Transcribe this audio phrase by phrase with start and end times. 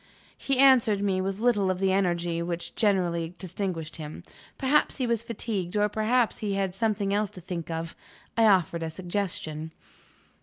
[0.35, 4.23] He answered me with little of the energy which generally distinguished him.
[4.57, 7.95] Perhaps he was fatigued, or perhaps he had something else to think of.
[8.35, 9.69] I offered a suggestion.